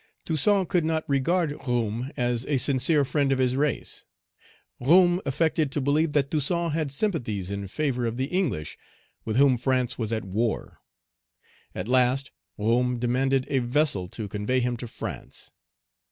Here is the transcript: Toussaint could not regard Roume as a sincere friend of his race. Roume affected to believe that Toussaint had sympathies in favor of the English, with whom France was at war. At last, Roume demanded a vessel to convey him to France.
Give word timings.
Toussaint 0.25 0.65
could 0.67 0.83
not 0.83 1.07
regard 1.07 1.51
Roume 1.67 2.09
as 2.17 2.43
a 2.47 2.57
sincere 2.57 3.05
friend 3.05 3.31
of 3.31 3.37
his 3.37 3.55
race. 3.55 4.03
Roume 4.81 5.21
affected 5.27 5.71
to 5.73 5.79
believe 5.79 6.13
that 6.13 6.31
Toussaint 6.31 6.71
had 6.73 6.91
sympathies 6.91 7.51
in 7.51 7.67
favor 7.67 8.07
of 8.07 8.17
the 8.17 8.25
English, 8.25 8.79
with 9.25 9.37
whom 9.37 9.59
France 9.59 9.99
was 9.99 10.11
at 10.11 10.25
war. 10.25 10.79
At 11.75 11.87
last, 11.87 12.31
Roume 12.57 12.97
demanded 12.99 13.45
a 13.47 13.59
vessel 13.59 14.07
to 14.07 14.27
convey 14.27 14.59
him 14.59 14.75
to 14.77 14.87
France. 14.87 15.51